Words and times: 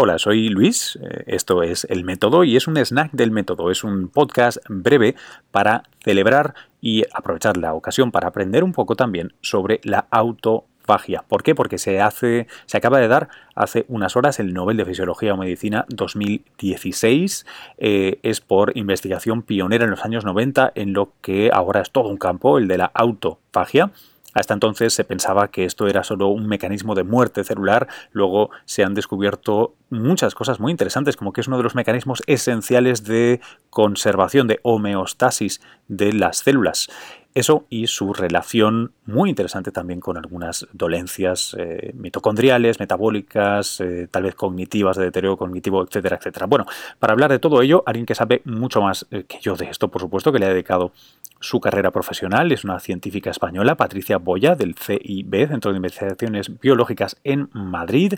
Hola, 0.00 0.16
soy 0.20 0.48
Luis, 0.48 0.96
eh, 1.02 1.24
esto 1.26 1.64
es 1.64 1.84
El 1.90 2.04
Método 2.04 2.44
y 2.44 2.54
es 2.54 2.68
un 2.68 2.76
snack 2.76 3.10
del 3.10 3.32
método, 3.32 3.68
es 3.68 3.82
un 3.82 4.06
podcast 4.06 4.58
breve 4.68 5.16
para 5.50 5.82
celebrar 6.04 6.54
y 6.80 7.02
aprovechar 7.12 7.56
la 7.56 7.74
ocasión 7.74 8.12
para 8.12 8.28
aprender 8.28 8.62
un 8.62 8.70
poco 8.70 8.94
también 8.94 9.32
sobre 9.40 9.80
la 9.82 10.06
autofagia. 10.12 11.24
¿Por 11.26 11.42
qué? 11.42 11.56
Porque 11.56 11.78
se 11.78 12.00
hace, 12.00 12.46
se 12.66 12.76
acaba 12.76 13.00
de 13.00 13.08
dar 13.08 13.28
hace 13.56 13.86
unas 13.88 14.14
horas 14.14 14.38
el 14.38 14.54
Nobel 14.54 14.76
de 14.76 14.84
Fisiología 14.84 15.34
o 15.34 15.36
Medicina 15.36 15.84
2016. 15.88 17.44
Eh, 17.78 18.20
es 18.22 18.40
por 18.40 18.78
investigación 18.78 19.42
pionera 19.42 19.82
en 19.82 19.90
los 19.90 20.04
años 20.04 20.24
90 20.24 20.74
en 20.76 20.92
lo 20.92 21.10
que 21.22 21.50
ahora 21.52 21.80
es 21.80 21.90
todo 21.90 22.08
un 22.08 22.18
campo, 22.18 22.58
el 22.58 22.68
de 22.68 22.78
la 22.78 22.92
autofagia. 22.94 23.90
Hasta 24.34 24.54
entonces 24.54 24.92
se 24.92 25.04
pensaba 25.04 25.48
que 25.48 25.64
esto 25.64 25.86
era 25.88 26.04
solo 26.04 26.28
un 26.28 26.46
mecanismo 26.46 26.94
de 26.94 27.02
muerte 27.02 27.44
celular, 27.44 27.88
luego 28.12 28.50
se 28.66 28.84
han 28.84 28.94
descubierto 28.94 29.74
muchas 29.90 30.34
cosas 30.34 30.60
muy 30.60 30.70
interesantes, 30.70 31.16
como 31.16 31.32
que 31.32 31.40
es 31.40 31.48
uno 31.48 31.56
de 31.56 31.62
los 31.62 31.74
mecanismos 31.74 32.22
esenciales 32.26 33.04
de 33.04 33.40
conservación, 33.70 34.46
de 34.46 34.60
homeostasis 34.62 35.60
de 35.88 36.12
las 36.12 36.38
células. 36.38 36.88
Eso 37.34 37.66
y 37.70 37.86
su 37.86 38.14
relación 38.14 38.92
muy 39.06 39.30
interesante 39.30 39.70
también 39.70 40.00
con 40.00 40.16
algunas 40.16 40.66
dolencias 40.72 41.54
eh, 41.58 41.92
mitocondriales, 41.94 42.80
metabólicas, 42.80 43.80
eh, 43.80 44.08
tal 44.10 44.24
vez 44.24 44.34
cognitivas, 44.34 44.96
de 44.96 45.04
deterioro 45.04 45.36
cognitivo, 45.36 45.84
etcétera, 45.84 46.16
etcétera. 46.16 46.46
Bueno, 46.46 46.66
para 46.98 47.12
hablar 47.12 47.30
de 47.30 47.38
todo 47.38 47.62
ello, 47.62 47.82
alguien 47.86 48.06
que 48.06 48.14
sabe 48.14 48.42
mucho 48.44 48.80
más 48.82 49.06
eh, 49.10 49.24
que 49.24 49.38
yo 49.40 49.54
de 49.54 49.66
esto, 49.66 49.88
por 49.88 50.00
supuesto, 50.00 50.32
que 50.32 50.38
le 50.38 50.46
ha 50.46 50.50
dedicado 50.50 50.92
su 51.40 51.60
carrera 51.60 51.90
profesional 51.90 52.52
es 52.52 52.64
una 52.64 52.80
científica 52.80 53.30
española, 53.30 53.76
Patricia 53.76 54.18
Boya, 54.18 54.54
del 54.54 54.74
CIB, 54.74 55.48
Centro 55.48 55.72
de 55.72 55.76
Investigaciones 55.76 56.58
Biológicas 56.60 57.16
en 57.24 57.48
Madrid. 57.52 58.14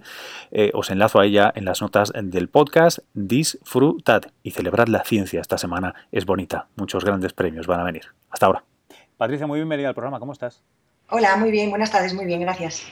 Eh, 0.51 0.71
os 0.75 0.91
enlazo 0.91 1.21
a 1.21 1.27
ella 1.27 1.53
en 1.55 1.65
las 1.65 1.83
notas 1.83 2.13
del 2.15 2.49
podcast. 2.49 3.01
Disfrutad 3.15 4.23
y 4.43 4.53
celebrad 4.53 4.89
la 4.89 5.05
ciencia 5.05 5.41
esta 5.41 5.59
semana. 5.59 5.95
Es 6.13 6.27
bonita. 6.27 6.69
Muchos 6.77 7.05
grandes 7.05 7.33
premios 7.33 7.67
van 7.67 7.81
a 7.81 7.85
venir. 7.85 8.05
Hasta 8.31 8.47
ahora. 8.47 8.65
Patricia, 9.17 9.47
muy 9.47 9.59
bienvenida 9.59 9.89
al 9.89 9.95
programa. 9.95 10.19
¿Cómo 10.19 10.33
estás? 10.33 10.63
Hola, 11.11 11.37
muy 11.37 11.51
bien. 11.51 11.71
Buenas 11.71 11.91
tardes. 11.91 12.15
Muy 12.15 12.25
bien, 12.25 12.41
gracias. 12.41 12.87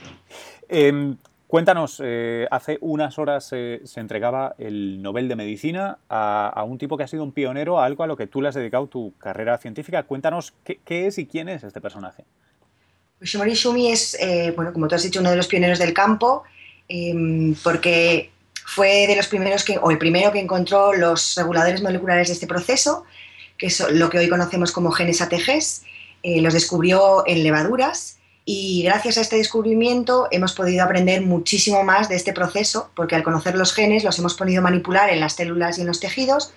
Em, 0.68 1.16
Cuéntanos, 1.48 2.02
eh, 2.04 2.46
hace 2.50 2.76
unas 2.82 3.18
horas 3.18 3.46
se 3.46 3.80
entregaba 3.96 4.54
el 4.58 5.00
Nobel 5.00 5.28
de 5.28 5.34
Medicina 5.34 5.96
a, 6.10 6.62
un 6.68 6.76
tipo 6.76 6.98
que 6.98 7.04
ha 7.04 7.08
sido 7.08 7.24
un 7.24 7.32
pionero, 7.32 7.80
a 7.80 7.86
algo 7.86 8.04
a 8.04 8.06
lo 8.06 8.18
que 8.18 8.26
tú 8.26 8.42
le 8.42 8.48
has 8.48 8.54
dedicado 8.54 8.86
tu 8.86 9.14
carrera 9.16 9.56
científica. 9.56 10.02
Cuéntanos 10.02 10.52
qué, 10.62 11.06
es 11.06 11.16
y 11.16 11.24
quién 11.24 11.48
es 11.48 11.64
este 11.64 11.80
personaje. 11.80 12.24
Yoshimori 13.22 13.54
Shumi 13.54 13.90
es, 13.90 14.14
eh, 14.20 14.52
bueno, 14.54 14.74
como 14.74 14.88
tú 14.88 14.94
has 14.94 15.02
dicho, 15.02 15.20
uno 15.20 15.30
de 15.30 15.36
los 15.36 15.48
pioneros 15.48 15.78
del 15.78 15.94
campo, 15.94 16.42
em, 16.86 17.54
porque 17.64 18.30
fue 18.66 19.06
de 19.06 19.16
los 19.16 19.26
primeros 19.26 19.64
que, 19.64 19.78
o 19.78 19.90
el 19.90 19.96
primero 19.96 20.30
que 20.30 20.40
encontró 20.40 20.92
los 20.92 21.34
reguladores 21.34 21.82
moleculares 21.82 22.28
de 22.28 22.34
este 22.34 22.46
proceso, 22.46 23.04
que 23.56 23.68
es 23.68 23.90
lo 23.90 24.10
que 24.10 24.18
hoy 24.18 24.28
conocemos 24.28 24.70
como 24.70 24.90
genes 24.90 25.22
ATGs. 25.22 25.82
Eh, 26.22 26.42
los 26.42 26.52
descubrió 26.52 27.26
en 27.26 27.42
levaduras 27.42 28.17
y 28.50 28.82
gracias 28.82 29.18
a 29.18 29.20
este 29.20 29.36
descubrimiento 29.36 30.26
hemos 30.30 30.54
podido 30.54 30.82
aprender 30.82 31.20
muchísimo 31.20 31.84
más 31.84 32.08
de 32.08 32.16
este 32.16 32.32
proceso, 32.32 32.90
porque 32.96 33.14
al 33.14 33.22
conocer 33.22 33.54
los 33.54 33.74
genes 33.74 34.04
los 34.04 34.18
hemos 34.18 34.32
podido 34.32 34.62
manipular 34.62 35.10
en 35.10 35.20
las 35.20 35.34
células 35.34 35.76
y 35.76 35.82
en 35.82 35.86
los 35.86 36.00
tejidos 36.00 36.54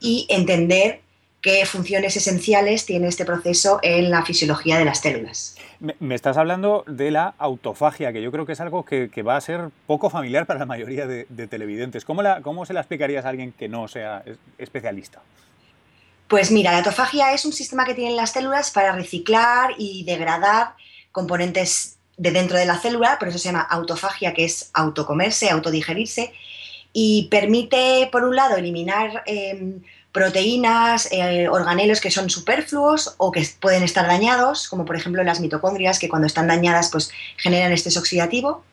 y 0.00 0.26
entender 0.28 1.02
qué 1.40 1.64
funciones 1.66 2.16
esenciales 2.16 2.84
tiene 2.84 3.06
este 3.06 3.24
proceso 3.24 3.78
en 3.84 4.10
la 4.10 4.24
fisiología 4.24 4.76
de 4.76 4.84
las 4.84 5.02
células. 5.02 5.54
Me, 6.00 6.16
estás 6.16 6.36
hablando 6.36 6.82
de 6.88 7.12
la 7.12 7.32
autofagia, 7.38 8.12
que 8.12 8.22
yo 8.22 8.32
creo 8.32 8.44
que 8.44 8.54
es 8.54 8.60
algo 8.60 8.84
que, 8.84 9.08
va 9.22 9.36
a 9.36 9.40
ser 9.40 9.68
poco 9.86 10.10
familiar 10.10 10.46
para 10.46 10.58
la 10.58 10.66
mayoría 10.66 11.06
de, 11.06 11.26
televidentes. 11.46 12.04
¿Cómo, 12.04 12.22
la, 12.22 12.42
¿Cómo 12.42 12.66
se 12.66 12.72
la 12.72 12.80
explicarías 12.80 13.24
a 13.24 13.28
alguien 13.28 13.52
que 13.52 13.68
no 13.68 13.86
sea 13.86 14.24
especialista? 14.58 15.22
Pues 16.26 16.50
mira, 16.50 16.72
la 16.72 16.78
autofagia 16.78 17.32
es 17.32 17.44
un 17.44 17.52
sistema 17.52 17.84
que 17.84 17.94
tienen 17.94 18.16
las 18.16 18.32
células 18.32 18.72
para 18.72 18.90
reciclar 18.96 19.74
y 19.78 20.02
degradar 20.02 20.74
componentes 21.12 21.96
de 22.16 22.30
dentro 22.32 22.58
de 22.58 22.66
la 22.66 22.78
célula, 22.78 23.18
por 23.18 23.28
eso 23.28 23.38
se 23.38 23.48
llama 23.48 23.62
autofagia, 23.62 24.34
que 24.34 24.44
es 24.44 24.70
autocomerse, 24.74 25.50
autodigerirse, 25.50 26.32
y 26.92 27.28
permite, 27.30 28.08
por 28.12 28.24
un 28.24 28.36
lado, 28.36 28.56
eliminar 28.56 29.22
em, 29.26 29.80
proteínas, 30.12 31.08
eh, 31.12 31.48
organelos 31.48 32.00
que 32.00 32.10
son 32.10 32.28
superfluos 32.28 33.14
o 33.16 33.30
que 33.30 33.46
pueden 33.60 33.82
estar 33.82 34.06
dañados, 34.06 34.68
como 34.68 34.84
por 34.84 34.96
ejemplo 34.96 35.22
las 35.22 35.40
mitocondrias, 35.40 35.98
que 35.98 36.08
cuando 36.08 36.26
están 36.26 36.48
dañadas 36.48 36.90
pues, 36.90 37.10
generan 37.36 37.72
estrés 37.72 37.96
oxidativo. 37.96 38.64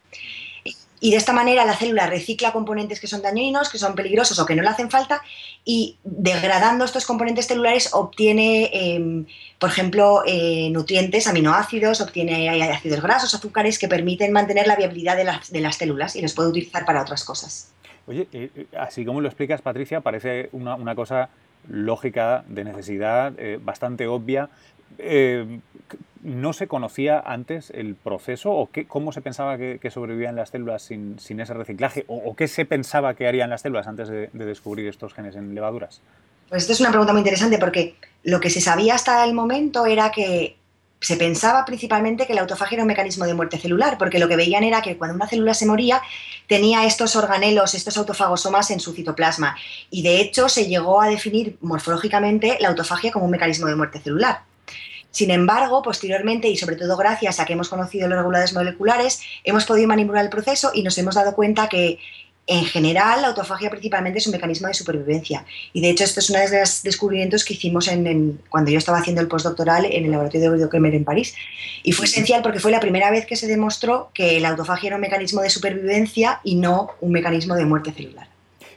Y 1.00 1.12
de 1.12 1.18
esta 1.18 1.32
manera 1.32 1.64
la 1.66 1.76
célula 1.76 2.08
recicla 2.08 2.52
componentes 2.52 3.00
que 3.00 3.08
son 3.08 3.22
dañinos, 3.22 3.70
que 3.70 3.78
son 3.78 3.94
peligrosos 3.94 4.40
o 4.40 4.46
que 4.46 4.56
no 4.56 4.64
le 4.64 4.70
hacen 4.70 4.90
falta, 4.90 5.22
y 5.64 5.98
degradando 6.04 6.86
estos 6.86 7.06
componentes 7.06 7.48
celulares 7.48 7.90
obtiene, 7.94 8.70
em, 8.74 9.26
por 9.60 9.70
ejemplo, 9.70 10.24
eh, 10.26 10.70
nutrientes, 10.72 11.28
aminoácidos, 11.28 12.02
obtiene 12.02 12.50
ácidos 12.72 13.02
grasos, 13.02 13.34
azúcares 13.36 13.78
que 13.78 13.88
permiten 13.88 14.32
mantener 14.32 14.66
la 14.66 14.76
viabilidad 14.76 15.18
de 15.18 15.24
las, 15.62 15.76
células 15.78 16.16
y 16.16 16.22
los 16.22 16.34
puede 16.34 16.50
utilizar 16.50 16.86
para 16.86 17.02
otras 17.02 17.24
cosas. 17.24 17.72
Oye, 18.08 18.28
eh, 18.32 18.50
eh, 18.56 18.66
así 18.80 19.06
como 19.06 19.22
lo 19.22 19.28
explicas, 19.28 19.62
Patricia, 19.62 20.02
parece 20.02 20.50
una, 20.54 20.76
una 20.76 20.96
cosa 20.96 21.30
lógica, 21.70 22.46
de 22.48 22.64
necesidad, 22.64 23.34
bastante 23.62 24.08
obvia, 24.08 24.50
eh, 24.98 25.60
¿no 26.24 26.54
se 26.54 26.68
conocía 26.68 27.20
antes 27.20 27.72
el 27.74 27.96
proceso 27.96 28.52
o 28.52 28.70
cómo 28.88 29.12
se 29.12 29.22
pensaba 29.22 29.58
que, 29.58 29.90
sobrevivían 29.92 30.36
las 30.36 30.50
células 30.50 30.82
sin, 30.84 31.18
ese 31.18 31.54
reciclaje? 31.54 32.06
¿O, 32.08 32.36
qué 32.36 32.48
se 32.48 32.66
pensaba 32.66 33.14
que 33.14 33.28
harían 33.28 33.50
las 33.50 33.62
células 33.62 33.88
antes 33.88 34.10
de, 34.10 34.30
descubrir 34.34 34.88
estos 34.88 35.14
genes 35.14 35.36
en 35.36 35.56
levaduras? 35.56 36.02
Pues 36.50 36.64
esta 36.64 36.74
es 36.74 36.80
una 36.80 36.90
pregunta 36.90 37.14
muy 37.14 37.22
interesante 37.22 37.58
porque 37.58 37.96
lo 38.24 38.40
que 38.40 38.50
se 38.50 38.62
sabía 38.62 38.96
hasta 38.96 39.24
el 39.24 39.34
momento 39.34 39.86
era 39.86 40.12
que 40.12 40.58
se 41.00 41.16
pensaba 41.16 41.64
principalmente 41.64 42.26
que 42.26 42.34
la 42.34 42.42
autofagia 42.42 42.78
era 42.78 42.84
un 42.84 42.88
mecanismo 42.88 43.26
de 43.26 43.34
muerte 43.34 43.60
celular, 43.60 43.98
porque 43.98 44.18
lo 44.18 44.28
que 44.28 44.36
veían 44.36 44.64
era 44.64 44.82
que 44.82 44.98
cuando 44.98 45.16
una 45.16 45.28
célula 45.28 45.54
se 45.54 45.66
moría 45.66 46.02
tenía 46.48 46.86
estos 46.86 47.16
organelos, 47.16 47.76
estos 47.76 47.98
autofagosomas 47.98 48.72
en 48.72 48.80
su 48.80 48.94
citoplasma. 48.94 49.56
Y 49.92 50.02
de 50.02 50.20
hecho 50.20 50.50
se 50.50 50.68
llegó 50.68 51.02
a 51.02 51.08
definir 51.08 51.58
morfológicamente 51.62 52.58
la 52.60 52.70
autofagia 52.70 53.12
como 53.12 53.26
un 53.26 53.32
mecanismo 53.32 53.68
de 53.68 53.76
muerte 53.76 54.00
celular. 54.00 54.42
Sin 55.12 55.32
embargo, 55.32 55.82
posteriormente 55.82 56.48
y 56.48 56.58
sobre 56.58 56.76
todo 56.76 56.96
gracias 56.98 57.40
a 57.40 57.46
que 57.46 57.54
hemos 57.54 57.70
conocido 57.70 58.08
los 58.08 58.18
reguladores 58.18 58.54
moleculares, 58.54 59.22
hemos 59.44 59.66
podido 59.66 59.88
manipular 59.88 60.24
el 60.24 60.30
proceso 60.30 60.72
y 60.74 60.84
nos 60.84 60.98
hemos 60.98 61.16
dado 61.16 61.34
cuenta 61.34 61.68
que 61.70 62.00
en 62.48 62.64
general, 62.64 63.22
la 63.22 63.28
autofagia 63.28 63.70
principalmente 63.70 64.20
es 64.20 64.28
un 64.28 64.32
mecanismo 64.32 64.70
de 64.70 64.74
supervivencia. 64.74 65.46
Y 65.74 65.82
de 65.82 65.90
hecho, 65.90 66.06
esto 66.06 66.22
es 66.22 66.30
uno 66.30 66.40
de 66.40 66.60
los 66.62 66.82
descubrimientos 66.82 67.44
que 67.44 67.56
hicimos 67.56 67.90
en, 67.90 68.40
cuando 68.50 68.72
yo 68.72 68.78
estaba 68.78 69.00
haciendo 69.00 69.22
el 69.22 69.28
postdoctoral 69.28 69.86
en 69.86 70.06
el 70.06 70.12
laboratorio 70.12 70.52
de 70.52 70.70
Kremer 70.70 70.96
en 70.96 71.04
París. 71.04 71.36
Y 71.84 71.92
fue 71.92 72.06
esencial 72.06 72.42
porque 72.42 72.62
fue 72.62 72.72
la 72.72 72.80
primera 72.80 73.12
vez 73.12 73.26
que 73.26 73.36
se 73.36 73.48
demostró 73.48 74.12
que 74.14 74.40
la 74.40 74.50
autofagia 74.50 74.88
era 74.88 74.96
un 74.96 75.02
mecanismo 75.02 75.42
de 75.42 75.50
supervivencia 75.50 76.40
y 76.46 76.56
no 76.56 76.92
un 77.02 77.12
mecanismo 77.12 77.54
de 77.54 77.66
muerte 77.66 77.92
celular. 77.92 78.30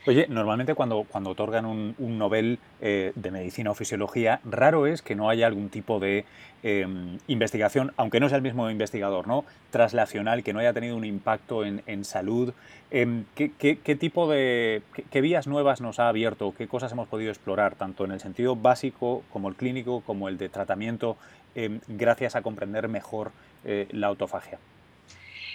Oye, 0.07 0.27
normalmente 0.29 0.75
cuando, 0.75 1.05
cuando 1.05 1.31
otorgan 1.31 1.67
un, 1.67 1.95
Nobel 1.99 2.59
eh, 2.81 3.13
de 3.15 3.31
Medicina 3.31 3.71
o 3.71 3.75
Fisiología, 3.75 4.41
raro 4.45 4.87
es 4.87 5.03
que 5.03 5.15
no 5.15 5.29
haya 5.29 5.47
algún 5.47 5.69
tipo 5.69 6.01
de 6.01 6.25
em, 6.63 7.19
investigación, 7.27 7.93
aunque 7.99 8.19
no 8.19 8.29
sea 8.31 8.37
el 8.37 8.43
mismo 8.43 8.71
investigador, 8.71 9.29
¿no? 9.29 9.45
Traslacional, 9.71 10.43
que 10.43 10.55
no 10.55 10.61
haya 10.61 10.73
tenido 10.73 10.97
un 10.97 11.05
impacto 11.05 11.67
en, 11.67 12.05
salud. 12.07 12.55
Em, 12.91 13.25
¿qué, 13.35 13.97
tipo 14.01 14.27
de. 14.31 14.83
Qué, 15.11 15.21
vías 15.21 15.47
nuevas 15.47 15.83
nos 15.83 15.99
ha 15.99 16.09
abierto? 16.09 16.55
¿Qué 16.57 16.67
cosas 16.67 16.93
hemos 16.93 17.07
podido 17.07 17.31
explorar, 17.31 17.75
tanto 17.75 18.07
en 18.07 18.13
el 18.13 18.21
sentido 18.21 18.57
básico 18.57 19.23
como 19.31 19.51
el 19.51 19.55
clínico, 19.55 20.01
como 20.07 20.29
el 20.29 20.39
de 20.39 20.49
tratamiento, 20.49 21.19
em, 21.55 21.81
gracias 21.89 22.37
a 22.37 22.43
comprender 22.43 22.89
mejor 22.89 23.33
eh, 23.67 23.87
la 23.91 24.07
autofagia? 24.07 24.59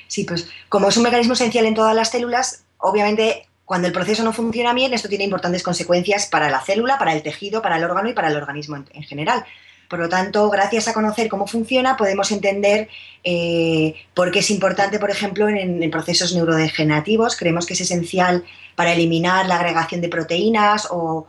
Sí, 0.08 0.24
pues 0.24 0.52
como 0.70 0.88
es 0.90 0.98
un 0.98 1.04
mecanismo 1.04 1.34
esencial 1.34 1.66
en 1.66 1.74
todas 1.74 1.96
las 1.96 2.12
células, 2.12 2.64
obviamente 2.78 3.48
cuando 3.66 3.88
el 3.88 3.94
proceso 3.94 4.24
no 4.24 4.32
funciona 4.32 4.74
bien, 4.74 4.94
esto 4.94 5.10
tiene 5.10 5.24
importantes 5.24 5.64
consecuencias 5.64 6.28
para 6.28 6.50
la 6.50 6.62
célula, 6.62 7.00
para 7.00 7.14
el 7.14 7.24
tejido, 7.24 7.62
para 7.62 7.78
el 7.78 7.84
órgano 7.84 8.10
y 8.10 8.14
para 8.14 8.30
el 8.30 8.38
organismo 8.38 8.78
en, 8.78 9.04
general. 9.04 9.44
Por 9.90 10.00
lo 10.00 10.08
tanto, 10.10 10.50
gracias 10.50 10.88
a 10.88 10.94
conocer 10.94 11.30
cómo 11.30 11.48
funciona, 11.48 11.98
podemos 11.98 12.32
entender 12.32 12.90
eh, 13.24 13.96
por 14.14 14.32
qué 14.32 14.40
es 14.40 14.52
importante, 14.52 15.00
por 15.00 15.10
ejemplo, 15.10 15.50
en, 15.50 15.90
procesos 15.92 16.34
neurodegenerativos. 16.34 17.36
Creemos 17.36 17.66
que 17.66 17.74
es 17.74 17.82
esencial 17.82 18.44
para 18.76 18.94
eliminar 18.94 19.48
la 19.48 19.56
agregación 19.56 20.02
de 20.02 20.10
proteínas 20.10 20.88
o, 20.92 21.28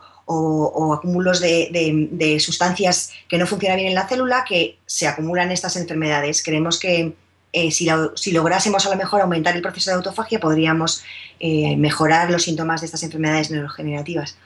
acúmulos 0.93 1.39
de, 1.39 2.37
sustancias 2.39 3.13
que 3.27 3.37
no 3.37 3.47
funcionan 3.47 3.77
bien 3.77 3.89
en 3.89 3.95
la 3.95 4.07
célula 4.07 4.45
que 4.47 4.77
se 4.85 5.07
acumulan 5.07 5.51
estas 5.51 5.75
enfermedades. 5.75 6.43
Creemos 6.43 6.79
que 6.79 7.13
eh, 7.53 7.71
si, 7.71 8.31
lográsemos 8.31 8.85
a 8.85 8.89
lo 8.89 8.95
mejor 8.95 9.21
aumentar 9.21 9.55
el 9.55 9.61
proceso 9.61 9.89
de 9.89 9.95
autofagia, 9.95 10.39
podríamos 10.39 11.03
eh, 11.39 11.75
mejorar 11.77 12.29
los 12.29 12.43
síntomas 12.43 12.81
de 12.81 12.85
estas 12.85 13.03
enfermedades 13.03 13.51
neurogenerativas. 13.51 14.37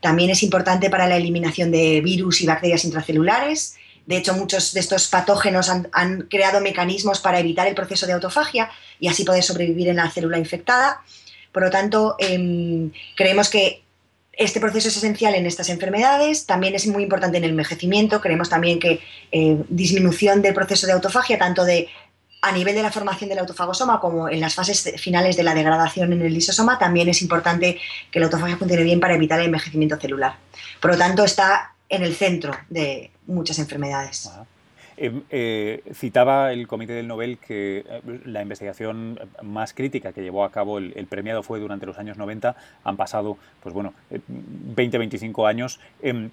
También 0.00 0.30
es 0.30 0.42
importante 0.42 0.90
para 0.90 1.06
la 1.06 1.16
eliminación 1.16 1.70
de 1.70 2.00
virus 2.00 2.40
y 2.40 2.46
bacterias 2.46 2.84
intracelulares. 2.84 3.76
De 4.06 4.16
hecho, 4.16 4.34
muchos 4.34 4.74
de 4.74 4.80
estos 4.80 5.06
patógenos 5.08 5.70
han, 5.70 6.22
creado 6.22 6.60
mecanismos 6.60 7.20
para 7.20 7.38
evitar 7.38 7.68
el 7.68 7.74
proceso 7.74 8.06
de 8.06 8.12
autofagia 8.12 8.68
y 8.98 9.08
así 9.08 9.24
poder 9.24 9.44
sobrevivir 9.44 9.88
en 9.88 9.96
la 9.96 10.10
célula 10.10 10.38
infectada. 10.38 11.02
Por 11.52 11.62
lo 11.62 11.70
tanto, 11.70 12.16
em, 12.18 12.90
creemos 13.14 13.48
que 13.48 13.82
este 14.32 14.60
proceso 14.60 14.88
es 14.88 14.96
esencial 14.96 15.34
en 15.34 15.46
estas 15.46 15.68
enfermedades, 15.68 16.46
también 16.46 16.74
es 16.74 16.86
muy 16.86 17.02
importante 17.02 17.36
en 17.36 17.44
el 17.44 17.50
envejecimiento, 17.50 18.20
creemos 18.20 18.48
también 18.48 18.80
que 18.80 19.00
eh, 19.30 19.58
disminución 19.68 20.40
del 20.40 20.54
proceso 20.54 20.86
de 20.86 20.94
autofagia, 20.94 21.38
tanto 21.38 21.64
de 21.64 21.88
a 22.42 22.50
nivel 22.52 22.74
de 22.74 22.82
la 22.82 22.90
formación 22.90 23.30
del 23.30 23.38
autofagosoma 23.38 24.00
como 24.00 24.28
en 24.28 24.40
las 24.40 24.54
fases 24.54 25.00
finales 25.00 25.36
de 25.36 25.44
la 25.44 25.54
degradación 25.54 26.12
en 26.12 26.22
el 26.22 26.34
lisosoma, 26.34 26.76
también 26.76 27.08
es 27.08 27.22
importante 27.22 27.78
que 28.10 28.18
la 28.18 28.26
autofagia 28.26 28.56
funcione 28.56 28.82
bien 28.82 28.98
para 28.98 29.14
evitar 29.14 29.38
el 29.38 29.46
envejecimiento 29.46 29.96
celular. 29.96 30.34
Por 30.80 30.90
lo 30.90 30.98
tanto, 30.98 31.24
está 31.24 31.72
en 31.88 32.02
el 32.02 32.14
centro 32.14 32.52
de 32.68 33.12
muchas 33.26 33.60
enfermedades. 33.60 34.28
Em, 34.96 35.22
eh, 35.30 35.82
citaba 35.94 36.52
el 36.52 36.66
Comité 36.66 36.92
del 36.92 37.08
Nobel 37.08 37.38
que 37.38 37.84
eh, 37.88 38.20
la 38.24 38.42
investigación 38.42 39.18
más 39.42 39.72
crítica 39.72 40.12
que 40.12 40.22
llevó 40.22 40.44
a 40.44 40.50
cabo 40.50 40.78
el, 40.78 41.06
premiado 41.06 41.42
fue 41.42 41.60
durante 41.60 41.86
los 41.86 41.98
años 41.98 42.18
90. 42.18 42.56
Han 42.84 42.96
pasado, 42.96 43.38
pues 43.62 43.74
bueno, 43.74 43.94
20, 44.10 44.96
eh, 44.96 44.98
25 44.98 45.46
años. 45.46 45.80
Em, 46.02 46.30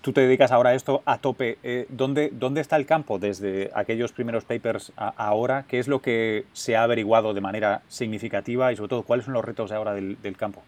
tú 0.00 0.12
te 0.12 0.22
dedicas 0.22 0.52
ahora 0.52 0.70
a 0.70 0.74
esto 0.74 1.02
a 1.04 1.18
tope. 1.18 1.58
¿dónde, 1.88 2.30
¿Dónde 2.32 2.60
está 2.60 2.76
el 2.76 2.86
campo 2.86 3.18
desde 3.18 3.70
aquellos 3.74 4.12
primeros 4.12 4.44
papers 4.44 4.92
ahora? 4.96 5.64
¿Qué 5.68 5.78
es 5.78 5.88
lo 5.88 6.00
que 6.00 6.44
se 6.52 6.76
ha 6.76 6.82
averiguado 6.82 7.34
de 7.34 7.40
manera 7.40 7.82
significativa 7.88 8.72
y 8.72 8.76
sobre 8.76 8.88
todo 8.88 9.02
cuáles 9.02 9.24
son 9.24 9.34
los 9.34 9.44
retos 9.44 9.72
ahora 9.72 9.94
del 9.94 10.36
campo? 10.36 10.62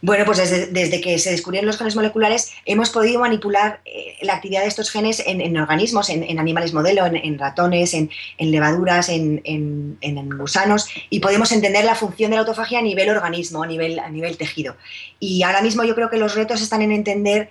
Bueno, 0.00 0.24
pues 0.24 0.38
desde, 0.38 1.00
que 1.00 1.18
se 1.18 1.32
descubrieron 1.32 1.66
los 1.66 1.76
genes 1.76 1.96
moleculares 1.96 2.52
hemos 2.66 2.90
podido 2.90 3.18
manipular 3.18 3.80
eh, 3.84 4.14
la 4.22 4.34
actividad 4.34 4.60
de 4.62 4.68
estos 4.68 4.90
genes 4.90 5.20
en, 5.26 5.56
organismos, 5.56 6.08
en, 6.08 6.38
animales 6.38 6.72
modelo, 6.72 7.04
en, 7.04 7.36
ratones, 7.36 7.94
en, 7.94 8.08
levaduras, 8.38 9.08
en, 9.08 9.98
gusanos, 10.38 10.88
y 11.10 11.18
podemos 11.18 11.50
entender 11.50 11.84
la 11.84 11.96
función 11.96 12.30
de 12.30 12.36
la 12.36 12.42
autofagia 12.42 12.78
a 12.78 12.82
nivel 12.82 13.10
organismo, 13.10 13.64
a 13.64 13.66
nivel, 13.66 13.98
a 13.98 14.08
nivel 14.08 14.36
tejido. 14.36 14.76
Y 15.18 15.42
ahora 15.42 15.62
mismo 15.62 15.82
yo 15.82 15.96
creo 15.96 16.10
que 16.10 16.16
los 16.16 16.36
retos 16.36 16.62
están 16.62 16.82
en 16.82 16.92
entender 16.92 17.50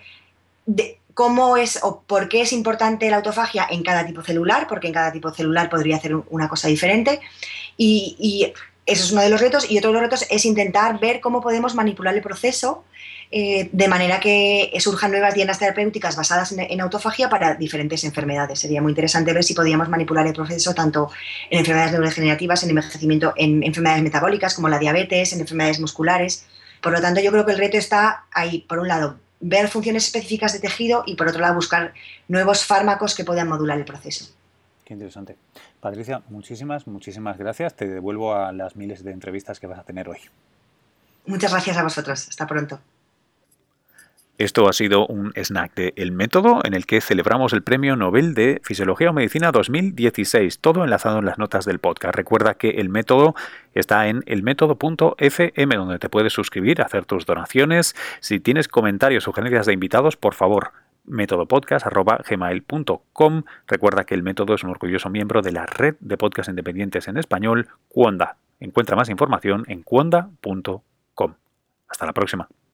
cómo 1.13 1.57
es 1.57 1.79
o 1.81 2.01
por 2.01 2.29
qué 2.29 2.41
es 2.41 2.53
importante 2.53 3.09
la 3.09 3.17
autofagia 3.17 3.67
en 3.69 3.83
cada 3.83 4.05
tipo 4.05 4.21
celular, 4.21 4.67
porque 4.67 4.87
en 4.87 4.93
cada 4.93 5.11
tipo 5.11 5.33
celular 5.33 5.69
podría 5.69 5.97
hacer 5.97 6.15
una 6.15 6.47
cosa 6.47 6.67
diferente, 6.67 7.19
y 7.77 8.53
eso 8.87 9.03
es 9.03 9.11
uno 9.11 9.21
de 9.21 9.29
los 9.29 9.41
retos. 9.41 9.69
Y 9.69 9.77
otro 9.77 9.89
de 9.89 9.93
los 9.95 10.01
retos 10.01 10.25
es 10.29 10.45
intentar 10.45 10.99
ver 10.99 11.19
cómo 11.19 11.41
podemos 11.41 11.75
manipular 11.75 12.15
el 12.15 12.21
proceso 12.21 12.85
eh, 13.29 13.69
de 13.73 13.87
manera 13.89 14.21
que 14.21 14.71
surjan 14.79 15.11
nuevas 15.11 15.33
dietas 15.33 15.59
terapéuticas 15.59 16.15
basadas 16.15 16.53
en, 16.53 16.81
autofagia 16.81 17.29
para 17.29 17.55
diferentes 17.55 18.05
enfermedades. 18.05 18.59
Sería 18.59 18.81
muy 18.81 18.91
interesante 18.91 19.33
ver 19.33 19.43
si 19.43 19.53
podíamos 19.53 19.89
manipular 19.89 20.25
el 20.25 20.33
proceso 20.33 20.73
tanto 20.73 21.11
en 21.49 21.59
enfermedades 21.59 21.91
neurodegenerativas, 21.91 22.63
en 22.63 22.69
envejecimiento, 22.69 23.33
en 23.35 23.63
enfermedades 23.63 24.03
metabólicas 24.03 24.55
como 24.55 24.69
la 24.69 24.79
diabetes, 24.79 25.33
en 25.33 25.41
enfermedades 25.41 25.81
musculares. 25.81 26.45
Por 26.81 26.93
lo 26.93 27.01
tanto, 27.01 27.19
yo 27.19 27.31
creo 27.31 27.45
que 27.45 27.51
el 27.51 27.57
reto 27.57 27.77
está 27.77 28.25
ahí, 28.31 28.59
por 28.69 28.79
un 28.79 28.87
lado, 28.87 29.17
ver 29.39 29.67
funciones 29.67 30.05
específicas 30.05 30.53
de 30.53 30.59
tejido 30.59 31.03
y 31.05 31.15
por 31.15 31.27
otro 31.27 31.41
lado, 31.41 31.55
buscar 31.55 31.93
nuevos 32.27 32.65
fármacos 32.65 33.15
que 33.15 33.23
puedan 33.23 33.47
modular 33.47 33.77
el 33.77 33.85
proceso. 33.85 34.33
Qué 34.83 34.93
interesante. 34.93 35.37
Patricia, 35.79 36.21
muchísimas, 36.29 36.87
muchísimas 36.87 37.37
gracias. 37.37 37.75
Te 37.75 37.87
devuelvo 37.87 38.33
a 38.33 38.51
las 38.51 38.75
miles 38.75 39.03
de 39.03 39.11
entrevistas 39.11 39.59
que 39.59 39.67
vas 39.67 39.79
a 39.79 39.83
tener 39.83 40.07
hoy. 40.07 40.19
Muchas 41.25 41.51
gracias 41.51 41.77
a 41.77 41.83
vosotros. 41.83 42.27
Hasta 42.29 42.47
pronto. 42.47 42.79
Esto 44.37 44.69
ha 44.69 44.73
sido 44.73 45.07
un 45.07 45.33
snack 45.35 45.73
de 45.73 45.93
El 45.95 46.11
Método 46.11 46.61
en 46.63 46.75
el 46.75 46.85
que 46.85 47.01
celebramos 47.01 47.53
el 47.53 47.63
Premio 47.63 47.95
Nobel 47.95 48.35
de 48.35 48.61
Fisiología 48.63 49.09
o 49.09 49.13
Medicina 49.13 49.51
2016, 49.51 50.59
todo 50.59 50.83
enlazado 50.83 51.17
en 51.17 51.25
las 51.25 51.39
notas 51.39 51.65
del 51.65 51.79
podcast. 51.79 52.15
Recuerda 52.15 52.53
que 52.53 52.69
El 52.69 52.89
Método 52.89 53.33
está 53.73 54.07
en 54.07 54.21
elmétodo.fm 54.27 55.75
donde 55.75 55.97
te 55.97 56.09
puedes 56.09 56.33
suscribir, 56.33 56.83
hacer 56.83 57.05
tus 57.05 57.25
donaciones. 57.25 57.95
Si 58.19 58.39
tienes 58.39 58.67
comentarios 58.67 59.23
o 59.23 59.31
sugerencias 59.31 59.65
de 59.65 59.73
invitados, 59.73 60.17
por 60.17 60.35
favor, 60.35 60.71
métodopodcast.gmail.com. 61.05 63.43
Recuerda 63.65 64.03
que 64.03 64.13
el 64.13 64.21
método 64.21 64.53
es 64.53 64.63
un 64.63 64.69
orgulloso 64.69 65.09
miembro 65.09 65.41
de 65.41 65.51
la 65.51 65.65
red 65.65 65.95
de 65.99 66.15
podcasts 66.15 66.49
independientes 66.49 67.07
en 67.07 67.17
español, 67.17 67.69
Cuonda. 67.87 68.37
Encuentra 68.59 68.95
más 68.95 69.09
información 69.09 69.63
en 69.67 69.81
cuonda.com. 69.81 71.33
Hasta 71.87 72.05
la 72.05 72.13
próxima. 72.13 72.47